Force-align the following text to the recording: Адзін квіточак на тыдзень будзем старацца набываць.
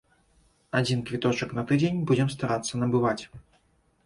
Адзін 0.79 1.03
квіточак 1.09 1.53
на 1.57 1.65
тыдзень 1.73 2.01
будзем 2.13 2.33
старацца 2.37 2.73
набываць. 2.83 3.21